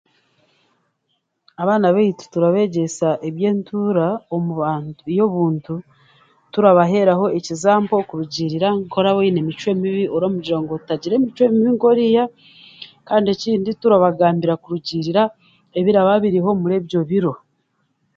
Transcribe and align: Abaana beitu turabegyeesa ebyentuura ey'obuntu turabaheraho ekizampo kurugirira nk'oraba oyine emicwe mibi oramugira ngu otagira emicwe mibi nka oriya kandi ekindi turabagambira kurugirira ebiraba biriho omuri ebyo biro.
Abaana 1.61 1.87
beitu 1.95 2.23
turabegyeesa 2.33 3.07
ebyentuura 3.27 4.07
ey'obuntu 5.11 5.73
turabaheraho 6.53 7.25
ekizampo 7.37 7.95
kurugirira 8.09 8.67
nk'oraba 8.77 9.19
oyine 9.21 9.39
emicwe 9.43 9.69
mibi 9.81 10.03
oramugira 10.15 10.57
ngu 10.59 10.71
otagira 10.79 11.13
emicwe 11.15 11.43
mibi 11.53 11.69
nka 11.75 11.85
oriya 11.91 12.23
kandi 13.07 13.27
ekindi 13.35 13.69
turabagambira 13.81 14.53
kurugirira 14.63 15.23
ebiraba 15.79 16.13
biriho 16.23 16.49
omuri 16.53 16.73
ebyo 16.79 16.99
biro. 17.09 17.33